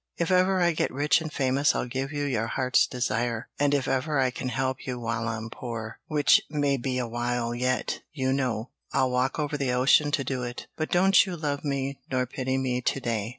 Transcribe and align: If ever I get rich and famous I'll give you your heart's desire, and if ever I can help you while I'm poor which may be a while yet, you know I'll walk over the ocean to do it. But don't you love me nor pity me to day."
If 0.17 0.31
ever 0.31 0.59
I 0.59 0.71
get 0.71 0.91
rich 0.91 1.21
and 1.21 1.31
famous 1.31 1.75
I'll 1.75 1.85
give 1.85 2.11
you 2.11 2.23
your 2.23 2.47
heart's 2.47 2.87
desire, 2.87 3.49
and 3.59 3.71
if 3.71 3.87
ever 3.87 4.17
I 4.17 4.31
can 4.31 4.49
help 4.49 4.87
you 4.87 4.99
while 4.99 5.27
I'm 5.27 5.51
poor 5.51 5.99
which 6.07 6.41
may 6.49 6.75
be 6.77 6.97
a 6.97 7.05
while 7.07 7.53
yet, 7.53 7.99
you 8.11 8.33
know 8.33 8.71
I'll 8.91 9.11
walk 9.11 9.37
over 9.37 9.59
the 9.59 9.73
ocean 9.73 10.09
to 10.13 10.23
do 10.23 10.41
it. 10.41 10.65
But 10.75 10.89
don't 10.89 11.23
you 11.27 11.37
love 11.37 11.63
me 11.63 11.99
nor 12.09 12.25
pity 12.25 12.57
me 12.57 12.81
to 12.81 12.99
day." 12.99 13.29